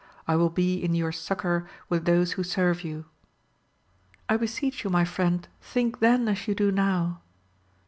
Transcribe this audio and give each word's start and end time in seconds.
I 0.27 0.35
will 0.35 0.49
be 0.49 0.83
in 0.83 0.95
your 0.95 1.11
succour 1.11 1.67
with 1.87 2.05
those 2.05 2.31
who 2.31 2.41
serve 2.43 2.83
you.— 2.83 3.05
I 4.29 4.35
beseech 4.35 4.83
you 4.83 4.89
my 4.89 5.05
friend, 5.05 5.47
think 5.61 5.99
then 5.99 6.27
as 6.27 6.47
you 6.47 6.55
do 6.55 6.71
now 6.71 7.21